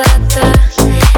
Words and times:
пустота 0.00 0.52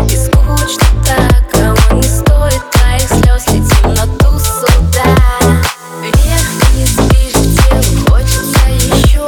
И 0.08 0.16
скучно 0.16 0.86
так, 1.06 1.44
а 1.55 1.75
он 1.91 2.00
не 2.00 2.08
стоит 2.08 2.62
а 2.62 2.78
твоих 2.78 3.08
слез 3.08 3.47
Летим 3.48 3.94
на 3.94 4.06
ту 4.19 4.38
суда 4.38 5.05
Вверх-вниз 6.00 6.94
движет 6.97 7.47
тело, 7.62 7.83
хочется 8.08 8.69
еще. 8.70 9.27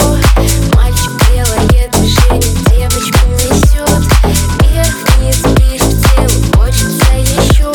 Мальчик 0.75 1.12
делает 1.30 1.91
движение, 1.92 2.55
девочку 2.70 3.27
несет. 3.28 4.02
Вверх-вниз 4.60 5.38
движет 5.42 5.94
тело, 6.02 6.36
хочется 6.56 7.12
еще. 7.14 7.72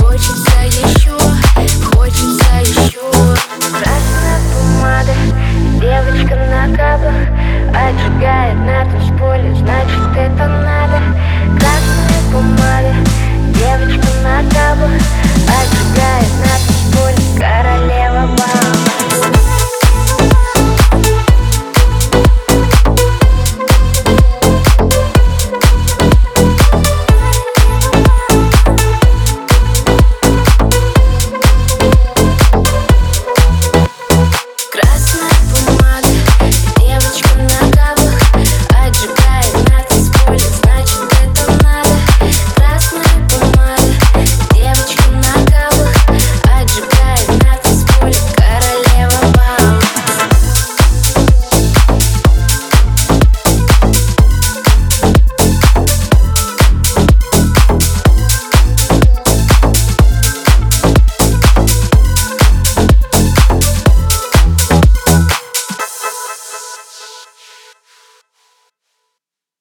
Хочется 0.00 0.58
еще, 0.64 1.16
хочется 1.94 2.52
еще. 2.62 3.04
Красная 3.70 4.40
бумага, 4.52 5.14
девочка 5.80 6.34
на 6.34 6.76
каблах. 6.76 7.46
Отжигает 7.76 8.56
на 8.56 8.84
танцполе, 8.90 9.54
значит 9.54 10.16
это 10.16 10.55